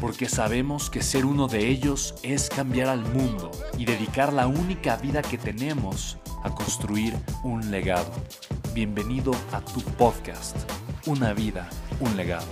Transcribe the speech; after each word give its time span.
porque 0.00 0.28
sabemos 0.28 0.90
que 0.90 1.02
ser 1.02 1.24
uno 1.24 1.48
de 1.48 1.68
ellos 1.68 2.14
es 2.22 2.48
cambiar 2.48 2.88
al 2.88 3.00
mundo 3.00 3.50
y 3.78 3.84
dedicar 3.86 4.32
la 4.32 4.46
única 4.46 4.96
vida 4.96 5.22
que 5.22 5.38
tenemos 5.38 6.18
a 6.42 6.54
construir 6.54 7.14
un 7.42 7.70
legado. 7.70 8.12
Bienvenido 8.74 9.32
a 9.52 9.60
tu 9.60 9.80
podcast, 9.96 10.56
Una 11.06 11.32
vida, 11.32 11.68
un 12.00 12.16
legado. 12.16 12.46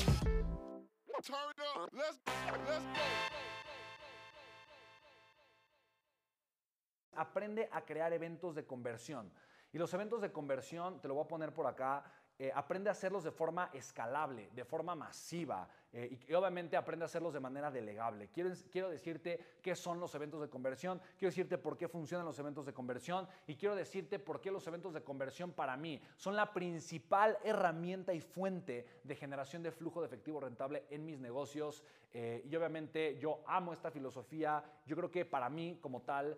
Aprende 7.16 7.69
a 7.72 7.84
crear 7.84 8.12
eventos 8.12 8.54
de 8.54 8.64
conversión. 8.64 9.30
Y 9.72 9.78
los 9.78 9.92
eventos 9.92 10.22
de 10.22 10.32
conversión, 10.32 11.00
te 11.00 11.08
lo 11.08 11.14
voy 11.14 11.24
a 11.24 11.28
poner 11.28 11.52
por 11.52 11.66
acá, 11.66 12.04
eh, 12.36 12.50
aprende 12.52 12.88
a 12.88 12.92
hacerlos 12.92 13.22
de 13.22 13.30
forma 13.30 13.70
escalable, 13.72 14.50
de 14.52 14.64
forma 14.64 14.96
masiva 14.96 15.68
eh, 15.92 16.18
y, 16.28 16.32
obviamente 16.34 16.76
aprende 16.76 17.04
a 17.04 17.06
hacerlos 17.06 17.32
de 17.32 17.38
manera 17.38 17.70
delegable. 17.70 18.28
Quiero, 18.28 18.91
decirte 18.91 19.38
qué 19.62 19.76
son 19.76 20.00
los 20.00 20.12
eventos 20.16 20.41
de 20.41 20.48
conversión, 20.48 21.00
quiero 21.16 21.30
decirte 21.30 21.58
por 21.58 21.78
qué 21.78 21.86
funcionan 21.86 22.26
los 22.26 22.36
eventos 22.41 22.66
de 22.66 22.72
conversión 22.72 23.28
y 23.46 23.54
quiero 23.54 23.76
decirte 23.76 24.18
por 24.18 24.41
qué 24.41 24.50
los 24.50 24.66
eventos 24.66 24.94
de 24.94 25.04
conversión 25.04 25.52
para 25.52 25.76
mí 25.76 26.02
son 26.16 26.34
la 26.34 26.52
principal 26.52 27.38
herramienta 27.44 28.12
y 28.12 28.20
fuente 28.20 28.84
de 29.04 29.14
generación 29.14 29.62
de 29.62 29.70
flujo 29.70 30.00
de 30.00 30.08
efectivo 30.08 30.41
rentable 30.41 30.86
en 30.91 31.04
mis 31.04 31.20
negocios. 31.20 31.84
Eh, 32.12 32.44
y 32.50 32.56
obviamente 32.56 33.16
yo 33.20 33.44
amo 33.46 33.72
esta 33.72 33.92
filosofía. 33.92 34.64
Yo 34.86 34.96
creo 34.96 35.10
que 35.10 35.24
para 35.24 35.48
mí 35.48 35.78
como 35.80 36.02
tal, 36.02 36.36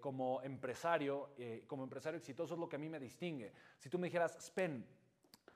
como 0.00 0.40
empresario, 0.42 1.30
como 1.66 1.84
empresario 1.84 2.18
exitoso 2.18 2.54
es 2.54 2.60
lo 2.60 2.68
que 2.68 2.76
a 2.76 2.78
mí 2.78 2.88
me 2.88 2.98
distingue. 2.98 3.52
Si 3.76 3.90
tú 3.90 3.98
me 3.98 4.06
dijeras, 4.06 4.36
Spen, 4.40 4.84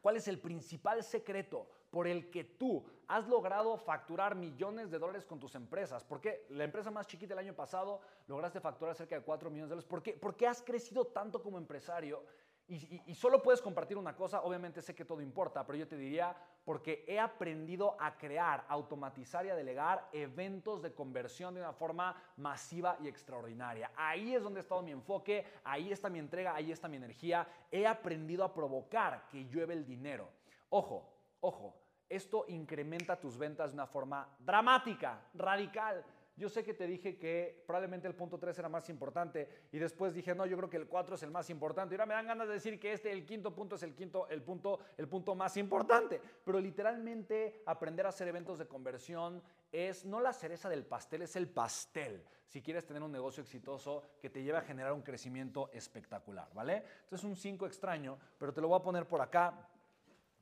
¿Cuál 0.02 0.16
es 0.16 0.26
el 0.26 0.40
principal 0.40 1.04
secreto 1.04 1.68
por 1.90 2.08
el 2.08 2.28
que 2.28 2.42
tú 2.42 2.84
has 3.06 3.28
logrado 3.28 3.76
facturar 3.76 4.34
millones 4.34 4.90
de 4.90 4.98
dólares 4.98 5.24
con 5.24 5.38
tus 5.38 5.54
empresas? 5.54 6.02
¿Por 6.02 6.20
qué 6.20 6.44
la 6.50 6.64
empresa 6.64 6.90
más 6.90 7.06
chiquita 7.06 7.34
el 7.34 7.38
año 7.38 7.54
pasado 7.54 8.00
lograste 8.26 8.60
facturar 8.60 8.96
cerca 8.96 9.14
de 9.14 9.22
4 9.22 9.48
millones 9.48 9.68
de 9.68 9.76
dólares? 9.76 9.88
¿Por 9.88 10.02
qué, 10.02 10.14
¿Por 10.14 10.36
qué 10.36 10.48
has 10.48 10.60
crecido 10.60 11.06
tanto 11.06 11.40
como 11.40 11.56
empresario? 11.56 12.24
Y, 12.68 13.14
solo 13.14 13.42
puedes 13.42 13.60
compartir 13.60 13.98
una 13.98 14.16
cosa, 14.16 14.42
obviamente 14.42 14.80
sé 14.80 14.94
que 14.94 15.04
todo 15.04 15.20
importa, 15.20 15.66
pero 15.66 15.76
yo 15.76 15.86
te 15.86 15.96
diría, 15.96 16.34
porque 16.64 17.04
he 17.06 17.20
aprendido 17.20 17.96
a 18.00 18.16
crear, 18.16 18.64
automatizar 18.68 19.44
y 19.44 19.50
a 19.50 19.54
delegar 19.54 20.08
eventos 20.12 20.80
de 20.80 20.94
conversión 20.94 21.54
de 21.54 21.60
una 21.60 21.74
forma 21.74 22.16
masiva 22.36 22.96
y 23.00 23.08
extraordinaria. 23.08 23.90
Ahí 23.94 24.34
es 24.34 24.42
donde 24.42 24.60
ha 24.60 24.62
estado 24.62 24.80
mi 24.80 24.92
enfoque, 24.92 25.44
ahí 25.64 25.92
está 25.92 26.08
mi 26.08 26.18
entrega, 26.18 26.54
ahí 26.54 26.72
está 26.72 26.88
mi 26.88 26.96
energía. 26.96 27.46
He 27.70 27.86
aprendido 27.86 28.44
a 28.44 28.54
provocar 28.54 29.28
que 29.28 29.44
llueve 29.48 29.74
el 29.74 29.84
dinero. 29.84 30.30
Ojo, 30.70 31.12
ojo, 31.40 31.76
esto 32.08 32.44
incrementa 32.48 33.18
tus 33.18 33.36
ventas 33.36 33.70
de 33.70 33.74
una 33.74 33.86
forma 33.86 34.28
dramática, 34.38 35.20
radical. 35.34 36.04
Yo 36.42 36.48
sé 36.48 36.64
que 36.64 36.74
te 36.74 36.88
dije 36.88 37.16
que 37.16 37.62
probablemente 37.64 38.08
el 38.08 38.16
punto 38.16 38.36
3 38.36 38.58
era 38.58 38.68
más 38.68 38.88
importante 38.88 39.68
y 39.70 39.78
después 39.78 40.12
dije, 40.12 40.34
no, 40.34 40.44
yo 40.44 40.56
creo 40.56 40.68
que 40.68 40.76
el 40.76 40.88
4 40.88 41.14
es 41.14 41.22
el 41.22 41.30
más 41.30 41.48
importante. 41.50 41.94
Y 41.94 41.96
ahora 41.96 42.06
me 42.06 42.14
dan 42.14 42.26
ganas 42.26 42.48
de 42.48 42.54
decir 42.54 42.80
que 42.80 42.92
este, 42.92 43.12
el 43.12 43.24
quinto 43.24 43.54
punto, 43.54 43.76
es 43.76 43.84
el 43.84 43.94
quinto, 43.94 44.26
el 44.28 44.42
punto, 44.42 44.80
el 44.96 45.06
punto 45.06 45.36
más 45.36 45.56
importante. 45.56 46.20
Pero 46.44 46.58
literalmente 46.58 47.62
aprender 47.64 48.06
a 48.06 48.08
hacer 48.08 48.26
eventos 48.26 48.58
de 48.58 48.66
conversión 48.66 49.40
es 49.70 50.04
no 50.04 50.18
la 50.18 50.32
cereza 50.32 50.68
del 50.68 50.84
pastel, 50.84 51.22
es 51.22 51.36
el 51.36 51.48
pastel. 51.48 52.24
Si 52.48 52.60
quieres 52.60 52.84
tener 52.86 53.04
un 53.04 53.12
negocio 53.12 53.44
exitoso 53.44 54.02
que 54.20 54.28
te 54.28 54.42
lleve 54.42 54.58
a 54.58 54.62
generar 54.62 54.94
un 54.94 55.02
crecimiento 55.02 55.70
espectacular, 55.72 56.52
¿vale? 56.54 56.78
Entonces 57.04 57.20
es 57.20 57.24
un 57.24 57.36
5 57.36 57.66
extraño, 57.66 58.18
pero 58.36 58.52
te 58.52 58.60
lo 58.60 58.66
voy 58.66 58.80
a 58.80 58.82
poner 58.82 59.06
por 59.06 59.20
acá. 59.20 59.68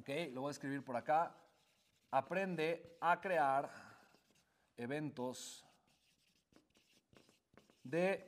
¿Ok? 0.01 0.09
Lo 0.33 0.41
voy 0.41 0.49
a 0.49 0.53
escribir 0.53 0.83
por 0.83 0.97
acá. 0.97 1.37
Aprende 2.11 2.97
a 3.03 3.21
crear 3.21 3.71
eventos 4.79 5.67
de 7.91 8.27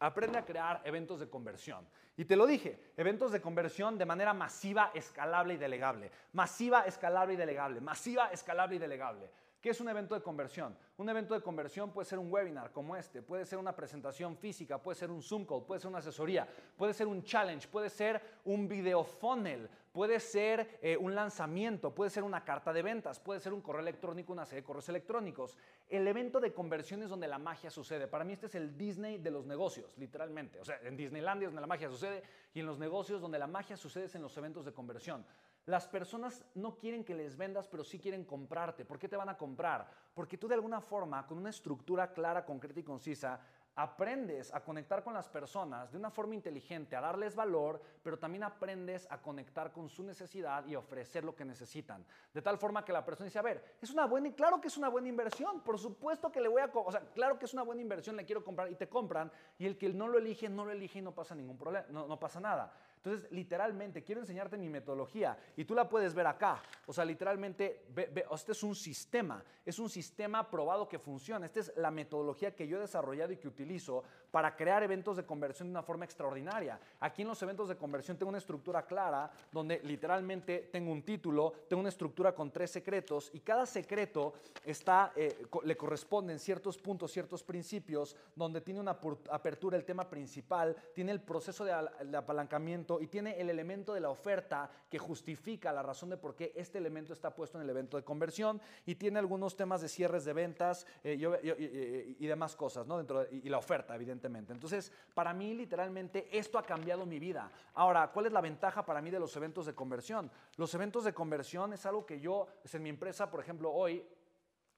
aprende 0.00 0.38
a 0.38 0.44
crear 0.44 0.80
eventos 0.84 1.20
de 1.20 1.28
conversión. 1.28 1.86
Y 2.16 2.24
te 2.24 2.36
lo 2.36 2.46
dije, 2.46 2.92
eventos 2.96 3.32
de 3.32 3.40
conversión 3.40 3.96
de 3.96 4.06
manera 4.06 4.34
masiva, 4.34 4.90
escalable 4.94 5.54
y 5.54 5.56
delegable. 5.56 6.10
Masiva, 6.32 6.82
escalable 6.82 7.34
y 7.34 7.36
delegable. 7.36 7.80
Masiva, 7.80 8.30
escalable 8.32 8.76
y 8.76 8.78
delegable. 8.78 9.30
¿Qué 9.60 9.68
es 9.68 9.80
un 9.80 9.90
evento 9.90 10.14
de 10.14 10.22
conversión? 10.22 10.74
Un 10.96 11.10
evento 11.10 11.34
de 11.34 11.42
conversión 11.42 11.90
puede 11.90 12.06
ser 12.06 12.18
un 12.18 12.32
webinar 12.32 12.72
como 12.72 12.96
este, 12.96 13.20
puede 13.20 13.44
ser 13.44 13.58
una 13.58 13.76
presentación 13.76 14.34
física, 14.38 14.78
puede 14.78 14.96
ser 14.96 15.10
un 15.10 15.22
Zoom 15.22 15.44
call, 15.44 15.64
puede 15.66 15.80
ser 15.80 15.88
una 15.88 15.98
asesoría, 15.98 16.48
puede 16.78 16.94
ser 16.94 17.06
un 17.06 17.22
challenge, 17.22 17.68
puede 17.68 17.90
ser 17.90 18.22
un 18.46 18.66
video 18.66 19.04
funnel, 19.04 19.68
puede 19.92 20.18
ser 20.18 20.78
eh, 20.80 20.96
un 20.96 21.14
lanzamiento, 21.14 21.94
puede 21.94 22.08
ser 22.08 22.22
una 22.22 22.42
carta 22.42 22.72
de 22.72 22.80
ventas, 22.80 23.20
puede 23.20 23.38
ser 23.38 23.52
un 23.52 23.60
correo 23.60 23.82
electrónico, 23.82 24.32
una 24.32 24.46
serie 24.46 24.62
de 24.62 24.66
correos 24.66 24.88
electrónicos. 24.88 25.58
El 25.90 26.08
evento 26.08 26.40
de 26.40 26.54
conversión 26.54 27.02
es 27.02 27.10
donde 27.10 27.28
la 27.28 27.38
magia 27.38 27.70
sucede. 27.70 28.08
Para 28.08 28.24
mí 28.24 28.32
este 28.32 28.46
es 28.46 28.54
el 28.54 28.78
Disney 28.78 29.18
de 29.18 29.30
los 29.30 29.44
negocios, 29.44 29.92
literalmente. 29.98 30.58
O 30.58 30.64
sea, 30.64 30.80
en 30.82 30.96
Disneylandia 30.96 31.48
es 31.48 31.52
donde 31.52 31.60
la 31.60 31.66
magia 31.66 31.90
sucede 31.90 32.22
y 32.54 32.60
en 32.60 32.66
los 32.66 32.78
negocios 32.78 33.20
donde 33.20 33.38
la 33.38 33.46
magia 33.46 33.76
sucede 33.76 34.04
es 34.04 34.14
en 34.14 34.22
los 34.22 34.34
eventos 34.38 34.64
de 34.64 34.72
conversión. 34.72 35.22
Las 35.70 35.86
personas 35.86 36.44
no 36.56 36.76
quieren 36.76 37.04
que 37.04 37.14
les 37.14 37.36
vendas, 37.36 37.68
pero 37.68 37.84
sí 37.84 38.00
quieren 38.00 38.24
comprarte. 38.24 38.84
¿Por 38.84 38.98
qué 38.98 39.08
te 39.08 39.16
van 39.16 39.28
a 39.28 39.38
comprar? 39.38 39.88
Porque 40.12 40.36
tú 40.36 40.48
de 40.48 40.56
alguna 40.56 40.80
forma, 40.80 41.24
con 41.28 41.38
una 41.38 41.50
estructura 41.50 42.12
clara, 42.12 42.44
concreta 42.44 42.80
y 42.80 42.82
concisa, 42.82 43.38
aprendes 43.76 44.52
a 44.52 44.64
conectar 44.64 45.04
con 45.04 45.14
las 45.14 45.28
personas 45.28 45.92
de 45.92 45.96
una 45.96 46.10
forma 46.10 46.34
inteligente, 46.34 46.96
a 46.96 47.00
darles 47.00 47.36
valor, 47.36 47.80
pero 48.02 48.18
también 48.18 48.42
aprendes 48.42 49.06
a 49.12 49.22
conectar 49.22 49.70
con 49.70 49.88
su 49.88 50.02
necesidad 50.02 50.66
y 50.66 50.74
ofrecer 50.74 51.22
lo 51.22 51.36
que 51.36 51.44
necesitan. 51.44 52.04
De 52.34 52.42
tal 52.42 52.58
forma 52.58 52.84
que 52.84 52.92
la 52.92 53.04
persona 53.04 53.26
dice, 53.26 53.38
a 53.38 53.42
ver, 53.42 53.76
es 53.80 53.92
una 53.92 54.06
buena, 54.06 54.34
claro 54.34 54.60
que 54.60 54.66
es 54.66 54.76
una 54.76 54.88
buena 54.88 55.06
inversión, 55.06 55.60
por 55.60 55.78
supuesto 55.78 56.32
que 56.32 56.40
le 56.40 56.48
voy 56.48 56.62
a, 56.62 56.70
o 56.74 56.90
sea, 56.90 57.00
claro 57.14 57.38
que 57.38 57.44
es 57.44 57.54
una 57.54 57.62
buena 57.62 57.80
inversión, 57.80 58.16
le 58.16 58.24
quiero 58.24 58.42
comprar 58.42 58.72
y 58.72 58.74
te 58.74 58.88
compran, 58.88 59.30
y 59.56 59.66
el 59.66 59.78
que 59.78 59.88
no 59.90 60.08
lo 60.08 60.18
elige, 60.18 60.48
no 60.48 60.64
lo 60.64 60.72
elige 60.72 60.98
y 60.98 61.02
no 61.02 61.14
pasa 61.14 61.36
ningún 61.36 61.56
problema, 61.56 61.86
no 61.90 62.18
pasa 62.18 62.40
nada. 62.40 62.74
Entonces, 63.02 63.32
literalmente, 63.32 64.04
quiero 64.04 64.20
enseñarte 64.20 64.58
mi 64.58 64.68
metodología 64.68 65.38
y 65.56 65.64
tú 65.64 65.74
la 65.74 65.88
puedes 65.88 66.12
ver 66.12 66.26
acá. 66.26 66.62
O 66.86 66.92
sea, 66.92 67.02
literalmente, 67.02 67.86
este 68.30 68.52
es 68.52 68.62
un 68.62 68.74
sistema, 68.74 69.42
es 69.64 69.78
un 69.78 69.88
sistema 69.88 70.50
probado 70.50 70.86
que 70.86 70.98
funciona. 70.98 71.46
Esta 71.46 71.60
es 71.60 71.72
la 71.76 71.90
metodología 71.90 72.54
que 72.54 72.68
yo 72.68 72.76
he 72.76 72.80
desarrollado 72.80 73.32
y 73.32 73.38
que 73.38 73.48
utilizo 73.48 74.04
para 74.30 74.54
crear 74.54 74.82
eventos 74.82 75.16
de 75.16 75.24
conversión 75.24 75.68
de 75.68 75.70
una 75.70 75.82
forma 75.82 76.04
extraordinaria. 76.04 76.78
Aquí 77.00 77.22
en 77.22 77.28
los 77.28 77.42
eventos 77.42 77.70
de 77.70 77.76
conversión 77.76 78.18
tengo 78.18 78.28
una 78.28 78.38
estructura 78.38 78.84
clara 78.84 79.30
donde 79.50 79.80
literalmente 79.82 80.68
tengo 80.70 80.92
un 80.92 81.02
título, 81.02 81.54
tengo 81.70 81.80
una 81.80 81.88
estructura 81.88 82.34
con 82.34 82.50
tres 82.50 82.70
secretos 82.70 83.30
y 83.32 83.40
cada 83.40 83.64
secreto 83.64 84.34
está, 84.62 85.12
eh, 85.16 85.46
le 85.64 85.76
corresponden 85.76 86.38
ciertos 86.38 86.76
puntos, 86.76 87.12
ciertos 87.12 87.42
principios, 87.42 88.14
donde 88.36 88.60
tiene 88.60 88.78
una 88.78 88.98
apertura 89.30 89.78
el 89.78 89.86
tema 89.86 90.08
principal, 90.08 90.76
tiene 90.94 91.12
el 91.12 91.22
proceso 91.22 91.64
de 91.64 91.72
apalancamiento 91.72 92.89
y 92.98 93.06
tiene 93.06 93.38
el 93.38 93.50
elemento 93.50 93.92
de 93.92 94.00
la 94.00 94.08
oferta 94.08 94.70
que 94.88 94.98
justifica 94.98 95.72
la 95.72 95.82
razón 95.82 96.08
de 96.08 96.16
por 96.16 96.34
qué 96.34 96.52
este 96.56 96.78
elemento 96.78 97.12
está 97.12 97.34
puesto 97.34 97.58
en 97.58 97.64
el 97.64 97.70
evento 97.70 97.98
de 97.98 98.02
conversión 98.02 98.60
y 98.86 98.94
tiene 98.94 99.18
algunos 99.18 99.54
temas 99.54 99.82
de 99.82 99.88
cierres 99.88 100.24
de 100.24 100.32
ventas 100.32 100.86
eh, 101.04 102.16
y, 102.18 102.26
demás 102.26 102.56
cosas, 102.56 102.86
¿no? 102.86 102.96
Dentro 102.96 103.26
y 103.30 103.48
la 103.48 103.58
oferta, 103.58 103.94
evidentemente. 103.94 104.52
Entonces, 104.52 104.90
para 105.14 105.34
mí, 105.34 105.54
literalmente, 105.54 106.28
esto 106.32 106.58
ha 106.58 106.64
cambiado 106.64 107.04
mi 107.04 107.18
vida. 107.18 107.52
Ahora, 107.74 108.10
¿cuál 108.10 108.26
es 108.26 108.32
la 108.32 108.40
ventaja 108.40 108.84
para 108.84 109.02
mí 109.02 109.10
de 109.10 109.20
los 109.20 109.36
eventos 109.36 109.66
de 109.66 109.74
conversión? 109.74 110.30
Los 110.56 110.74
eventos 110.74 111.04
de 111.04 111.12
conversión 111.12 111.72
es 111.72 111.84
algo 111.84 112.06
que 112.06 112.18
yo, 112.18 112.46
es 112.64 112.74
en 112.74 112.82
mi 112.82 112.88
empresa, 112.88 113.30
por 113.30 113.40
ejemplo, 113.40 113.70
hoy 113.70 114.02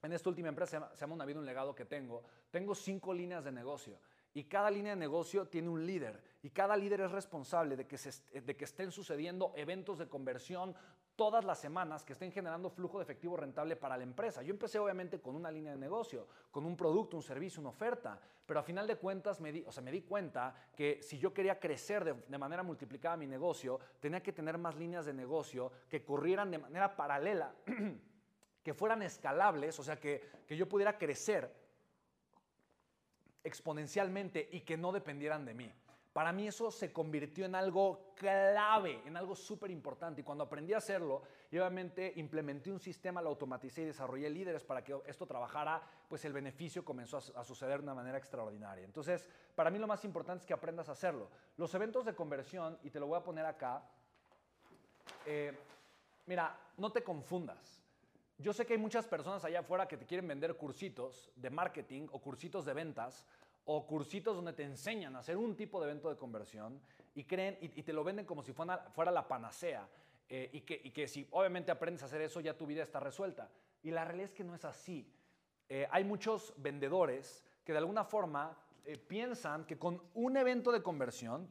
en 0.02 0.12
esta 0.12 0.28
última 0.28 0.48
empresa, 0.48 0.90
se 0.94 1.00
llama 1.00 1.14
Una 1.14 1.24
vida, 1.24 1.38
un 1.38 1.46
legado 1.46 1.74
que 1.74 1.84
tengo, 1.84 2.24
tengo 2.50 2.74
cinco 2.74 3.14
líneas 3.14 3.44
de 3.44 3.52
negocio. 3.52 3.98
Y 4.34 4.44
cada 4.44 4.70
línea 4.70 4.92
de 4.92 4.96
negocio 4.96 5.46
tiene 5.46 5.68
un 5.68 5.84
líder. 5.84 6.22
Y 6.42 6.50
cada 6.50 6.76
líder 6.76 7.02
es 7.02 7.12
responsable 7.12 7.76
de 7.76 7.86
que, 7.86 7.98
se, 7.98 8.40
de 8.40 8.56
que 8.56 8.64
estén 8.64 8.90
sucediendo 8.90 9.52
eventos 9.56 9.98
de 9.98 10.08
conversión 10.08 10.74
todas 11.16 11.44
las 11.44 11.58
semanas 11.58 12.04
que 12.04 12.14
estén 12.14 12.32
generando 12.32 12.70
flujo 12.70 12.98
de 12.98 13.04
efectivo 13.04 13.36
rentable 13.36 13.76
para 13.76 13.96
la 13.96 14.02
empresa. 14.02 14.42
Yo 14.42 14.52
empecé 14.52 14.78
obviamente 14.78 15.20
con 15.20 15.36
una 15.36 15.50
línea 15.50 15.72
de 15.72 15.78
negocio, 15.78 16.26
con 16.50 16.64
un 16.64 16.76
producto, 16.76 17.16
un 17.16 17.22
servicio, 17.22 17.60
una 17.60 17.70
oferta, 17.70 18.18
pero 18.46 18.60
a 18.60 18.62
final 18.62 18.86
de 18.86 18.96
cuentas 18.96 19.40
me 19.40 19.52
di, 19.52 19.62
o 19.66 19.72
sea, 19.72 19.82
me 19.82 19.92
di 19.92 20.02
cuenta 20.02 20.54
que 20.74 21.02
si 21.02 21.18
yo 21.18 21.32
quería 21.32 21.58
crecer 21.60 22.04
de, 22.04 22.38
manera 22.38 22.62
multiplicada 22.62 23.16
mi 23.16 23.26
negocio, 23.26 23.78
tenía 24.00 24.22
que 24.22 24.32
tener 24.32 24.58
más 24.58 24.74
líneas 24.76 25.04
de 25.04 25.12
negocio 25.12 25.70
que 25.88 26.04
corrieran 26.04 26.50
de 26.50 26.58
manera 26.58 26.96
paralela, 26.96 27.54
que 28.62 28.74
fueran 28.74 29.02
escalables, 29.02 29.78
o 29.78 29.82
sea, 29.82 30.00
que, 30.00 30.22
que 30.46 30.56
yo 30.56 30.68
pudiera 30.68 30.96
crecer 30.96 31.61
exponencialmente 33.44 34.48
y 34.52 34.60
que 34.60 34.76
no 34.76 34.92
dependieran 34.92 35.44
de 35.44 35.54
mí. 35.54 35.72
Para 36.12 36.30
mí 36.30 36.46
eso 36.46 36.70
se 36.70 36.92
convirtió 36.92 37.46
en 37.46 37.54
algo 37.54 38.12
clave, 38.14 39.00
en 39.06 39.16
algo 39.16 39.34
súper 39.34 39.70
importante. 39.70 40.20
Y 40.20 40.24
cuando 40.24 40.44
aprendí 40.44 40.74
a 40.74 40.78
hacerlo, 40.78 41.22
y 41.50 41.56
obviamente 41.56 42.12
implementé 42.16 42.70
un 42.70 42.80
sistema, 42.80 43.22
lo 43.22 43.30
automaticé 43.30 43.82
y 43.82 43.86
desarrollé 43.86 44.28
líderes 44.28 44.62
para 44.62 44.84
que 44.84 44.94
esto 45.06 45.26
trabajara, 45.26 45.82
pues 46.08 46.22
el 46.26 46.34
beneficio 46.34 46.84
comenzó 46.84 47.16
a, 47.16 47.44
suceder 47.44 47.78
de 47.78 47.84
una 47.84 47.94
manera 47.94 48.18
extraordinaria. 48.18 48.84
Entonces, 48.84 49.26
para 49.54 49.70
mí 49.70 49.78
lo 49.78 49.86
más 49.86 50.04
importante 50.04 50.42
es 50.42 50.46
que 50.46 50.52
aprendas 50.52 50.90
a 50.90 50.92
hacerlo. 50.92 51.30
Los 51.56 51.74
eventos 51.74 52.04
de 52.04 52.14
conversión, 52.14 52.78
y 52.82 52.90
te 52.90 53.00
lo 53.00 53.06
voy 53.06 53.18
a 53.18 53.24
poner 53.24 53.46
acá, 53.46 53.82
eh, 55.24 55.56
mira, 56.26 56.58
no 56.76 56.92
te 56.92 57.02
confundas. 57.02 57.81
Yo 58.42 58.52
sé 58.52 58.66
que 58.66 58.72
hay 58.72 58.78
muchas 58.78 59.06
personas 59.06 59.44
allá 59.44 59.60
afuera 59.60 59.86
que 59.86 59.96
te 59.96 60.04
quieren 60.04 60.26
vender 60.26 60.56
cursitos 60.56 61.30
de 61.36 61.48
marketing 61.48 62.08
o 62.10 62.20
cursitos 62.20 62.64
de 62.64 62.74
ventas 62.74 63.24
o 63.64 63.86
cursitos 63.86 64.34
donde 64.34 64.52
te 64.52 64.64
enseñan 64.64 65.14
a 65.14 65.20
hacer 65.20 65.36
un 65.36 65.56
tipo 65.56 65.80
de 65.80 65.88
evento 65.88 66.08
de 66.10 66.16
conversión 66.16 66.80
y 67.14 67.22
creen 67.22 67.56
y, 67.60 67.68
te 67.68 67.92
lo 67.92 68.02
venden 68.02 68.26
como 68.26 68.42
si 68.42 68.52
fuera, 68.52 68.78
fuera 68.90 69.12
la 69.12 69.28
panacea 69.28 69.88
eh, 70.28 70.50
y, 70.52 70.62
que, 70.62 70.80
y, 70.82 70.90
que, 70.90 71.06
si 71.06 71.28
obviamente 71.30 71.70
aprendes 71.70 72.02
a 72.02 72.06
hacer 72.06 72.20
eso 72.20 72.40
ya 72.40 72.56
tu 72.56 72.66
vida 72.66 72.82
está 72.82 72.98
resuelta. 72.98 73.48
Y 73.80 73.92
la 73.92 74.04
realidad 74.04 74.30
es 74.30 74.34
que 74.34 74.42
no 74.42 74.56
es 74.56 74.64
así. 74.64 75.08
Eh, 75.68 75.86
hay 75.90 76.02
muchos 76.02 76.52
vendedores 76.56 77.44
que 77.64 77.70
de 77.70 77.78
alguna 77.78 78.02
forma 78.02 78.58
eh, 78.84 78.98
piensan 78.98 79.64
que 79.66 79.78
con 79.78 80.02
un 80.14 80.36
evento 80.36 80.72
de 80.72 80.82
conversión 80.82 81.48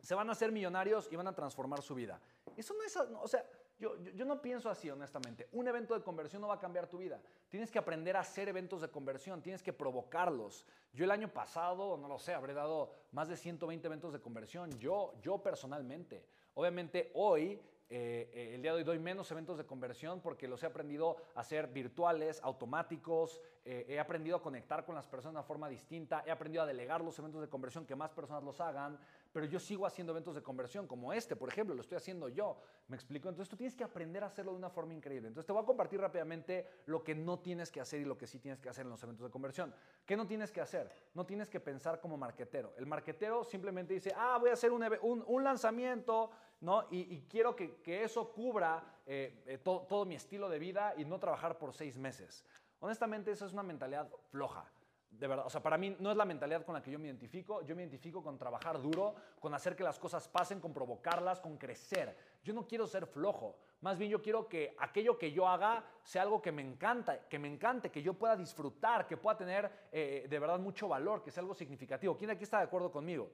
se 0.00 0.14
van 0.16 0.28
a 0.28 0.32
hacer 0.32 0.50
millonarios 0.50 1.08
y 1.12 1.14
van 1.14 1.28
a 1.28 1.34
transformar 1.34 1.82
su 1.82 1.94
vida. 1.94 2.20
Eso 2.56 2.74
no 2.74 2.82
es, 2.82 2.96
o 2.96 3.28
sea, 3.28 3.44
yo, 3.78 3.96
yo, 4.14 4.24
no 4.24 4.40
pienso 4.40 4.70
así, 4.70 4.90
honestamente. 4.90 5.48
Un 5.52 5.68
evento 5.68 5.94
de 5.94 6.02
conversión 6.02 6.42
no 6.42 6.48
va 6.48 6.54
a 6.54 6.58
cambiar 6.58 6.86
tu 6.88 6.98
vida. 6.98 7.20
Tienes 7.48 7.70
que 7.70 7.78
aprender 7.78 8.16
a 8.16 8.20
hacer 8.20 8.48
eventos 8.48 8.80
de 8.80 8.88
conversión, 8.88 9.42
tienes 9.42 9.62
que 9.62 9.72
provocarlos. 9.72 10.64
Yo 10.92 11.04
el 11.04 11.10
año 11.10 11.28
pasado, 11.28 11.96
no 11.96 12.08
lo 12.08 12.18
sé, 12.18 12.34
habré 12.34 12.54
dado 12.54 12.92
más 13.12 13.28
de 13.28 13.36
120 13.36 13.86
eventos 13.86 14.12
de 14.12 14.20
conversión, 14.20 14.70
yo, 14.78 15.14
yo 15.22 15.38
personalmente. 15.38 16.24
Obviamente 16.54 17.10
hoy 17.14 17.60
eh, 17.90 18.30
eh, 18.32 18.52
el 18.54 18.62
día 18.62 18.72
de 18.72 18.78
hoy 18.78 18.84
doy 18.84 18.98
menos 18.98 19.30
eventos 19.30 19.58
de 19.58 19.66
conversión 19.66 20.20
porque 20.20 20.48
los 20.48 20.62
he 20.62 20.66
aprendido 20.66 21.16
a 21.34 21.40
hacer 21.40 21.68
virtuales, 21.68 22.40
automáticos, 22.42 23.40
eh, 23.66 23.86
he 23.88 23.98
aprendido 23.98 24.36
a 24.36 24.42
conectar 24.42 24.84
con 24.84 24.94
las 24.94 25.06
personas 25.06 25.32
de 25.32 25.38
una 25.38 25.42
forma 25.42 25.70
distinta, 25.70 26.22
he 26.26 26.30
aprendido 26.30 26.62
a 26.62 26.66
delegar 26.66 27.02
los 27.02 27.18
eventos 27.18 27.40
de 27.40 27.48
conversión, 27.48 27.86
que 27.86 27.96
más 27.96 28.12
personas 28.12 28.44
los 28.44 28.60
hagan, 28.60 28.98
pero 29.32 29.46
yo 29.46 29.58
sigo 29.58 29.86
haciendo 29.86 30.12
eventos 30.12 30.34
de 30.34 30.42
conversión 30.42 30.86
como 30.86 31.14
este, 31.14 31.34
por 31.34 31.48
ejemplo, 31.48 31.74
lo 31.74 31.80
estoy 31.80 31.96
haciendo 31.96 32.28
yo, 32.28 32.60
¿me 32.88 32.96
explico? 32.96 33.30
Entonces 33.30 33.48
tú 33.48 33.56
tienes 33.56 33.74
que 33.74 33.82
aprender 33.82 34.22
a 34.22 34.26
hacerlo 34.26 34.52
de 34.52 34.58
una 34.58 34.68
forma 34.68 34.92
increíble. 34.92 35.28
Entonces 35.28 35.46
te 35.46 35.52
voy 35.52 35.62
a 35.62 35.66
compartir 35.66 35.98
rápidamente 35.98 36.68
lo 36.84 37.02
que 37.02 37.14
no 37.14 37.38
tienes 37.38 37.72
que 37.72 37.80
hacer 37.80 38.02
y 38.02 38.04
lo 38.04 38.18
que 38.18 38.26
sí 38.26 38.38
tienes 38.38 38.60
que 38.60 38.68
hacer 38.68 38.84
en 38.84 38.90
los 38.90 39.02
eventos 39.02 39.24
de 39.24 39.30
conversión. 39.30 39.74
¿Qué 40.04 40.14
no 40.14 40.26
tienes 40.26 40.52
que 40.52 40.60
hacer? 40.60 40.90
No 41.14 41.24
tienes 41.24 41.48
que 41.48 41.58
pensar 41.58 42.00
como 42.00 42.18
marquetero. 42.18 42.74
El 42.76 42.84
marquetero 42.84 43.44
simplemente 43.44 43.94
dice, 43.94 44.12
ah, 44.14 44.36
voy 44.38 44.50
a 44.50 44.52
hacer 44.52 44.72
un, 44.72 45.42
lanzamiento, 45.42 46.30
¿no? 46.60 46.86
Y, 46.90 47.22
quiero 47.22 47.56
que, 47.56 48.04
eso 48.04 48.30
cubra 48.30 49.00
eh, 49.06 49.42
eh, 49.46 49.58
to, 49.58 49.86
todo 49.88 50.04
mi 50.04 50.16
estilo 50.16 50.50
de 50.50 50.58
vida 50.58 50.94
y 50.98 51.06
no 51.06 51.18
trabajar 51.18 51.56
por 51.56 51.72
seis 51.72 51.96
meses. 51.96 52.44
Honestamente, 52.84 53.30
esa 53.30 53.46
es 53.46 53.52
una 53.54 53.62
mentalidad 53.62 54.10
floja 54.30 54.70
de 55.18 55.28
verdad, 55.28 55.46
o 55.46 55.50
sea, 55.50 55.62
para 55.62 55.78
mí 55.78 55.96
no 56.00 56.10
es 56.10 56.16
la 56.16 56.24
mentalidad 56.24 56.64
con 56.64 56.74
la 56.74 56.82
que 56.82 56.90
yo 56.90 56.98
me 56.98 57.06
identifico. 57.06 57.62
Yo 57.62 57.76
me 57.76 57.82
identifico 57.82 58.22
con 58.22 58.36
trabajar 58.36 58.82
duro, 58.82 59.14
con 59.38 59.54
hacer 59.54 59.76
que 59.76 59.84
las 59.84 59.98
cosas 59.98 60.26
pasen, 60.28 60.60
con 60.60 60.74
provocarlas, 60.74 61.40
con 61.40 61.56
crecer. 61.56 62.16
Yo 62.42 62.52
no 62.52 62.66
quiero 62.66 62.86
ser 62.86 63.06
flojo. 63.06 63.56
Más 63.80 63.96
bien 63.96 64.10
yo 64.10 64.20
quiero 64.20 64.48
que 64.48 64.74
aquello 64.78 65.16
que 65.16 65.30
yo 65.32 65.46
haga 65.46 65.84
sea 66.02 66.22
algo 66.22 66.42
que 66.42 66.50
me 66.52 66.62
encanta, 66.62 67.28
que 67.28 67.38
me 67.38 67.48
encante, 67.48 67.90
que 67.90 68.02
yo 68.02 68.14
pueda 68.14 68.36
disfrutar, 68.36 69.06
que 69.06 69.16
pueda 69.16 69.36
tener 69.36 69.70
eh, 69.92 70.26
de 70.28 70.38
verdad 70.38 70.58
mucho 70.58 70.88
valor, 70.88 71.22
que 71.22 71.30
sea 71.30 71.42
algo 71.42 71.54
significativo. 71.54 72.16
¿Quién 72.16 72.30
aquí 72.30 72.42
está 72.42 72.58
de 72.58 72.64
acuerdo 72.64 72.90
conmigo? 72.90 73.30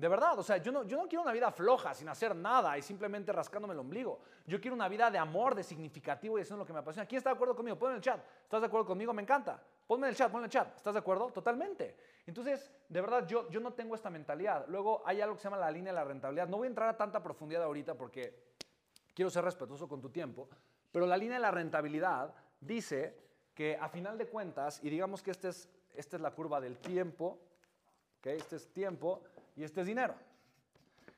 De 0.00 0.08
verdad, 0.08 0.38
o 0.38 0.42
sea, 0.42 0.56
yo 0.56 0.72
no, 0.72 0.84
yo 0.84 0.96
no 0.96 1.06
quiero 1.06 1.20
una 1.20 1.32
vida 1.32 1.52
floja, 1.52 1.92
sin 1.92 2.08
hacer 2.08 2.34
nada 2.34 2.78
y 2.78 2.80
simplemente 2.80 3.32
rascándome 3.32 3.74
el 3.74 3.80
ombligo. 3.80 4.18
Yo 4.46 4.58
quiero 4.58 4.74
una 4.74 4.88
vida 4.88 5.10
de 5.10 5.18
amor, 5.18 5.54
de 5.54 5.62
significativo 5.62 6.38
y 6.38 6.40
es 6.40 6.50
lo 6.50 6.64
que 6.64 6.72
me 6.72 6.78
apasiona. 6.78 7.06
¿Quién 7.06 7.18
está 7.18 7.28
de 7.28 7.34
acuerdo 7.34 7.54
conmigo? 7.54 7.78
Ponme 7.78 7.92
en 7.92 7.96
el 7.96 8.02
chat. 8.02 8.18
¿Estás 8.44 8.62
de 8.62 8.66
acuerdo 8.66 8.86
conmigo? 8.86 9.12
Me 9.12 9.20
encanta. 9.20 9.62
Ponme 9.86 10.06
en 10.06 10.12
el 10.12 10.16
chat, 10.16 10.32
ponme 10.32 10.44
en 10.44 10.44
el 10.46 10.50
chat. 10.50 10.74
¿Estás 10.74 10.94
de 10.94 11.00
acuerdo? 11.00 11.30
Totalmente. 11.30 11.98
Entonces, 12.26 12.72
de 12.88 13.00
verdad, 13.02 13.26
yo, 13.26 13.50
yo 13.50 13.60
no 13.60 13.74
tengo 13.74 13.94
esta 13.94 14.08
mentalidad. 14.08 14.64
Luego 14.68 15.02
hay 15.04 15.20
algo 15.20 15.34
que 15.34 15.42
se 15.42 15.48
llama 15.48 15.58
la 15.58 15.70
línea 15.70 15.92
de 15.92 15.98
la 15.98 16.04
rentabilidad. 16.06 16.48
No 16.48 16.56
voy 16.56 16.68
a 16.68 16.70
entrar 16.70 16.88
a 16.88 16.96
tanta 16.96 17.22
profundidad 17.22 17.64
ahorita 17.64 17.92
porque 17.92 18.42
quiero 19.12 19.28
ser 19.28 19.44
respetuoso 19.44 19.86
con 19.86 20.00
tu 20.00 20.08
tiempo, 20.08 20.48
pero 20.90 21.04
la 21.04 21.18
línea 21.18 21.36
de 21.36 21.42
la 21.42 21.50
rentabilidad 21.50 22.32
dice 22.58 23.18
que 23.52 23.76
a 23.76 23.90
final 23.90 24.16
de 24.16 24.28
cuentas, 24.28 24.82
y 24.82 24.88
digamos 24.88 25.22
que 25.22 25.30
este 25.30 25.50
es, 25.50 25.68
esta 25.94 26.16
es 26.16 26.22
la 26.22 26.30
curva 26.30 26.58
del 26.58 26.78
tiempo, 26.78 27.38
¿okay? 28.18 28.38
este 28.38 28.56
es 28.56 28.72
tiempo 28.72 29.24
y 29.56 29.64
este 29.64 29.80
es 29.82 29.86
dinero. 29.86 30.14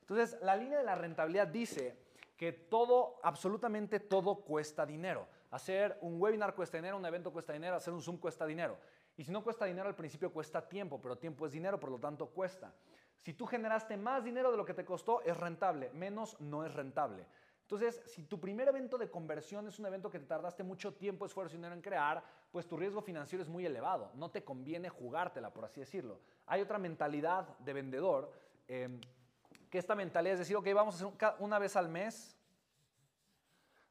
Entonces, 0.01 0.39
la 0.43 0.57
línea 0.57 0.79
de 0.79 0.85
la 0.85 0.95
rentabilidad 0.95 1.47
dice 1.47 1.97
que 2.37 2.53
todo, 2.53 3.21
absolutamente 3.23 4.01
todo 4.01 4.37
cuesta 4.37 4.85
dinero. 4.85 5.27
Hacer 5.51 5.99
un 6.01 6.21
webinar 6.21 6.55
cuesta 6.55 6.77
dinero, 6.77 6.97
un 6.97 7.07
evento 7.07 7.33
cuesta 7.33 7.53
dinero, 7.53 7.77
hacer 7.77 7.93
un 7.93 8.03
Zoom 8.03 8.19
cuesta 8.19 8.47
dinero. 8.47 8.79
Y 9.17 9.25
si 9.25 9.31
no 9.31 9.45
cuesta 9.45 9.67
dinero, 9.67 9.89
al 9.89 9.95
principio 9.95 10.33
cuesta 10.33 10.67
tiempo, 10.67 11.01
pero 11.01 11.17
tiempo 11.17 11.47
es 11.47 11.53
dinero, 11.53 11.79
por 11.79 11.91
lo 11.91 11.99
tanto 11.99 12.27
cuesta. 12.27 12.73
Si 13.19 13.35
tú 13.35 13.47
generaste 13.47 13.97
más 13.97 14.25
dinero 14.25 14.51
de 14.51 14.57
lo 14.57 14.65
que 14.65 14.75
te 14.75 14.85
costó, 14.85 15.23
es 15.23 15.37
rentable, 15.37 15.91
menos 15.91 16.41
no 16.41 16.65
es 16.65 16.75
rentable. 16.75 17.27
Entonces, 17.63 18.03
si 18.07 18.25
tu 18.25 18.39
primer 18.39 18.69
evento 18.69 18.99
de 18.99 19.11
conversión 19.11 19.67
es 19.67 19.79
un 19.79 19.87
evento 19.87 20.11
que 20.11 20.19
te 20.19 20.27
tardaste 20.27 20.63
mucho 20.63 20.93
tiempo, 20.95 21.25
esfuerzo 21.25 21.55
y 21.55 21.59
dinero 21.59 21.75
en 21.75 21.81
crear, 21.81 22.23
pues 22.51 22.67
tu 22.67 22.77
riesgo 22.77 23.01
financiero 23.01 23.43
es 23.43 23.49
muy 23.49 23.65
elevado. 23.65 24.11
No 24.15 24.31
te 24.31 24.45
conviene 24.45 24.89
jugártela, 24.89 25.53
por 25.53 25.65
así 25.65 25.81
decirlo. 25.81 26.21
Hay 26.47 26.61
otra 26.61 26.79
mentalidad 26.79 27.57
de 27.59 27.73
vendedor, 27.73 28.33
eh, 28.69 29.01
que 29.71 29.79
esta 29.79 29.95
mentalidad 29.95 30.35
es 30.35 30.41
decir, 30.41 30.57
ok, 30.57 30.67
vamos 30.75 31.01
a 31.01 31.07
hacer 31.07 31.35
una 31.39 31.59
vez 31.59 31.77
al 31.77 31.89
mes, 31.89 32.37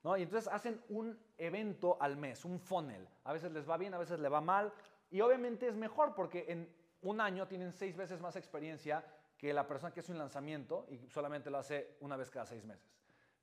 y 0.03 0.23
entonces 0.23 0.51
hacen 0.51 0.81
un 0.89 1.17
evento 1.37 1.97
al 2.01 2.17
mes, 2.17 2.43
un 2.43 2.59
funnel. 2.59 3.07
A 3.23 3.33
veces 3.33 3.51
les 3.51 3.69
va 3.69 3.77
bien, 3.77 3.93
a 3.93 3.99
veces 3.99 4.19
les 4.19 4.31
va 4.31 4.41
mal. 4.41 4.73
Y 5.11 5.21
obviamente 5.21 5.67
es 5.67 5.75
mejor 5.75 6.15
porque 6.15 6.45
en 6.47 6.67
un 7.03 7.21
año 7.21 7.47
tienen 7.47 7.71
seis 7.71 7.95
veces 7.95 8.19
más 8.19 8.35
experiencia 8.35 9.05
que 9.37 9.53
la 9.53 9.67
persona 9.67 9.93
que 9.93 9.99
hace 9.99 10.11
un 10.11 10.17
lanzamiento 10.17 10.87
y 10.89 10.97
solamente 11.09 11.49
lo 11.49 11.59
hace 11.59 11.97
una 11.99 12.17
vez 12.17 12.31
cada 12.31 12.45
seis 12.45 12.63
meses. 12.65 12.87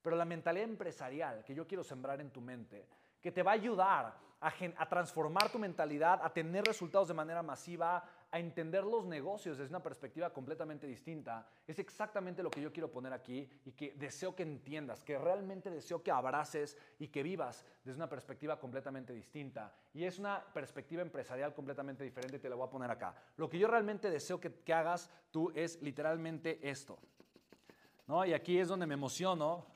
Pero 0.03 0.17
la 0.17 0.25
mentalidad 0.25 0.69
empresarial 0.69 1.45
que 1.45 1.55
yo 1.55 1.67
quiero 1.67 1.85
sembrar 1.85 2.21
en 2.21 2.31
tu 2.31 2.41
mente, 2.41 2.87
que 3.21 3.33
te 3.33 3.43
va 3.43 3.53
a 3.53 3.55
ayudar 3.55 4.17
a, 4.41 4.53
a 4.77 4.89
transformar 4.89 5.51
tu 5.51 5.59
mentalidad, 5.59 6.21
a 6.23 6.33
tener 6.33 6.65
resultados 6.65 7.09
de 7.09 7.15
manera 7.15 7.43
masiva, 7.43 8.05
a 8.31 8.39
entender 8.39 8.85
los 8.85 9.07
negocios 9.07 9.57
desde 9.57 9.71
una 9.71 9.83
perspectiva 9.83 10.31
completamente 10.33 10.87
distinta, 10.87 11.47
es 11.67 11.79
exactamente 11.79 12.43
lo 12.43 12.51
que 12.51 12.61
yo 12.61 12.73
quiero 12.73 12.91
poner 12.91 13.13
aquí 13.13 13.49
y 13.65 13.73
que 13.73 13.95
deseo 13.95 14.35
que 14.35 14.43
entiendas, 14.43 15.03
que 15.03 15.19
realmente 15.19 15.71
deseo 15.71 16.03
que 16.03 16.11
abraces 16.11 16.77
y 16.99 17.09
que 17.09 17.23
vivas 17.23 17.65
desde 17.85 17.97
una 17.97 18.09
perspectiva 18.09 18.59
completamente 18.59 19.15
distinta. 19.15 19.75
Y 19.95 20.05
es 20.05 20.19
una 20.19 20.45
perspectiva 20.53 21.03
empresarial 21.03 21.55
completamente 21.55 22.05
diferente 22.05 22.39
te 22.39 22.49
la 22.49 22.57
voy 22.57 22.67
a 22.67 22.71
poner 22.71 22.91
acá. 22.91 23.15
Lo 23.37 23.49
que 23.49 23.59
yo 23.59 23.67
realmente 23.67 24.11
deseo 24.11 24.39
que, 24.39 24.53
que 24.53 24.75
hagas 24.75 25.11
tú 25.31 25.51
es 25.55 25.81
literalmente 25.83 26.59
esto. 26.69 26.99
¿No? 28.07 28.25
Y 28.25 28.33
aquí 28.33 28.59
es 28.59 28.69
donde 28.69 28.87
me 28.87 28.95
emociono 28.95 29.67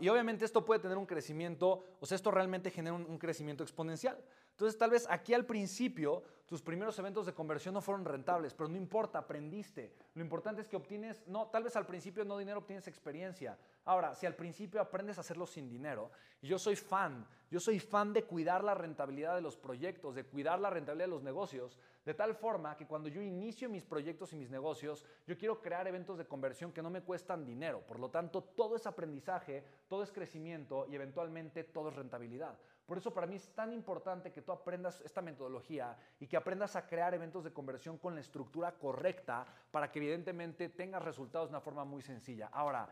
Y 0.00 0.08
obviamente 0.08 0.44
esto 0.44 0.64
puede 0.64 0.80
tener 0.80 0.96
un 0.96 1.04
crecimiento, 1.04 1.82
o 2.00 2.06
sea, 2.06 2.16
esto 2.16 2.30
realmente 2.30 2.70
genera 2.70 2.94
un, 2.94 3.18
crecimiento 3.18 3.62
exponencial. 3.62 4.18
Entonces, 4.52 4.78
tal 4.78 4.90
vez 4.90 5.06
aquí 5.10 5.34
al 5.34 5.44
principio 5.44 6.22
tus 6.46 6.62
primeros 6.62 6.96
eventos 7.00 7.26
de 7.26 7.34
conversión 7.34 7.74
no 7.74 7.80
fueron 7.80 8.04
rentables, 8.04 8.54
pero 8.54 8.68
no 8.68 8.76
importa, 8.76 9.18
aprendiste. 9.18 9.92
Lo 10.14 10.22
importante 10.22 10.60
es 10.60 10.68
que 10.68 10.76
obtienes, 10.76 11.26
no, 11.26 11.48
tal 11.48 11.64
vez 11.64 11.74
al 11.74 11.86
principio 11.86 12.24
no 12.24 12.38
dinero, 12.38 12.60
obtienes 12.60 12.86
experiencia. 12.86 13.58
Ahora, 13.84 14.14
si 14.14 14.26
al 14.26 14.36
principio 14.36 14.80
aprendes 14.80 15.18
a 15.18 15.22
hacerlo 15.22 15.46
sin 15.46 15.68
dinero, 15.68 16.10
y 16.40 16.46
yo 16.46 16.58
soy 16.58 16.76
fan, 16.76 17.26
yo 17.50 17.58
soy 17.58 17.80
fan 17.80 18.12
de 18.12 18.24
cuidar 18.24 18.62
la 18.62 18.74
rentabilidad 18.74 19.34
de 19.34 19.40
los 19.40 19.56
proyectos, 19.56 20.14
de 20.14 20.24
cuidar 20.24 20.60
la 20.60 20.70
rentabilidad 20.70 21.06
de 21.06 21.10
los 21.10 21.24
negocios, 21.24 21.78
de 22.04 22.14
tal 22.14 22.36
forma 22.36 22.76
que 22.76 22.86
cuando 22.86 23.08
yo 23.08 23.20
inicio 23.20 23.68
mis 23.68 23.84
proyectos 23.84 24.32
y 24.32 24.36
mis 24.36 24.50
negocios, 24.50 25.04
yo 25.26 25.36
quiero 25.36 25.60
crear 25.60 25.88
eventos 25.88 26.16
de 26.16 26.26
conversión 26.26 26.72
que 26.72 26.82
no 26.82 26.90
me 26.90 27.02
cuestan 27.02 27.44
dinero. 27.44 27.80
Por 27.80 27.98
lo 27.98 28.08
tanto, 28.10 28.42
todo 28.42 28.76
es 28.76 28.86
aprendizaje, 28.86 29.64
todo 29.88 30.04
es 30.04 30.12
crecimiento 30.12 30.86
y 30.88 30.94
eventualmente 30.94 31.64
todo 31.64 31.88
es 31.88 31.96
rentabilidad. 31.96 32.56
Por 32.86 32.98
eso 32.98 33.12
para 33.12 33.26
mí 33.26 33.34
es 33.34 33.52
tan 33.52 33.72
importante 33.72 34.30
que 34.30 34.42
tú 34.42 34.52
aprendas 34.52 35.00
esta 35.00 35.20
metodología 35.20 35.96
y 36.20 36.28
que 36.28 36.36
aprendas 36.36 36.76
a 36.76 36.86
crear 36.86 37.12
eventos 37.14 37.42
de 37.42 37.52
conversión 37.52 37.98
con 37.98 38.14
la 38.14 38.20
estructura 38.20 38.78
correcta 38.78 39.44
para 39.72 39.90
que 39.90 39.98
evidentemente 39.98 40.68
tengas 40.68 41.02
resultados 41.02 41.48
de 41.48 41.54
una 41.54 41.60
forma 41.60 41.84
muy 41.84 42.00
sencilla. 42.00 42.48
Ahora, 42.52 42.88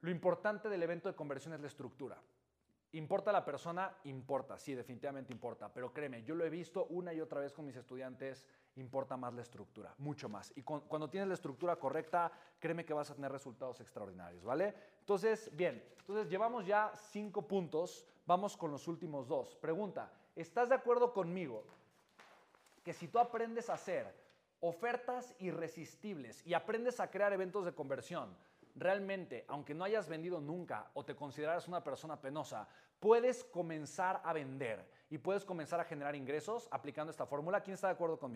lo 0.00 0.10
importante 0.10 0.68
del 0.68 0.82
evento 0.82 1.08
de 1.08 1.14
conversión 1.14 1.54
es 1.54 1.60
la 1.60 1.68
estructura. 1.68 2.20
¿Importa 2.92 3.30
la 3.30 3.44
persona? 3.44 3.94
Importa, 4.04 4.58
sí, 4.58 4.74
definitivamente 4.74 5.32
importa. 5.32 5.72
Pero 5.72 5.92
créeme, 5.92 6.24
yo 6.24 6.34
lo 6.34 6.44
he 6.44 6.50
visto 6.50 6.86
una 6.86 7.14
y 7.14 7.20
otra 7.20 7.40
vez 7.40 7.52
con 7.52 7.64
mis 7.64 7.76
estudiantes, 7.76 8.44
importa 8.76 9.16
más 9.16 9.34
la 9.34 9.42
estructura, 9.42 9.94
mucho 9.98 10.28
más. 10.28 10.52
Y 10.56 10.62
cuando 10.62 11.08
tienes 11.08 11.28
la 11.28 11.34
estructura 11.34 11.76
correcta, 11.76 12.30
créeme 12.58 12.84
que 12.84 12.94
vas 12.94 13.10
a 13.10 13.14
tener 13.14 13.32
resultados 13.32 13.80
extraordinarios, 13.80 14.44
¿vale? 14.44 14.74
Entonces, 15.00 15.50
bien, 15.54 15.82
entonces 16.00 16.28
llevamos 16.28 16.66
ya 16.66 16.92
cinco 17.10 17.46
puntos, 17.46 18.06
vamos 18.26 18.56
con 18.56 18.70
los 18.70 18.86
últimos 18.88 19.26
dos. 19.28 19.56
Pregunta, 19.56 20.12
¿estás 20.34 20.68
de 20.68 20.74
acuerdo 20.74 21.12
conmigo 21.12 21.64
que 22.84 22.92
si 22.92 23.08
tú 23.08 23.18
aprendes 23.18 23.68
a 23.70 23.74
hacer 23.74 24.14
ofertas 24.60 25.34
irresistibles 25.38 26.46
y 26.46 26.54
aprendes 26.54 27.00
a 27.00 27.10
crear 27.10 27.32
eventos 27.32 27.64
de 27.64 27.74
conversión, 27.74 28.36
realmente, 28.74 29.44
aunque 29.48 29.74
no 29.74 29.84
hayas 29.84 30.08
vendido 30.08 30.40
nunca 30.40 30.90
o 30.94 31.04
te 31.04 31.16
consideras 31.16 31.66
una 31.66 31.82
persona 31.82 32.20
penosa, 32.20 32.68
puedes 33.00 33.44
comenzar 33.44 34.20
a 34.24 34.32
vender 34.32 34.88
y 35.10 35.18
puedes 35.18 35.44
comenzar 35.44 35.80
a 35.80 35.84
generar 35.84 36.14
ingresos 36.14 36.68
aplicando 36.70 37.10
esta 37.10 37.26
fórmula. 37.26 37.62
¿Quién 37.62 37.74
está 37.74 37.88
de 37.88 37.94
acuerdo 37.94 38.18
conmigo? 38.18 38.34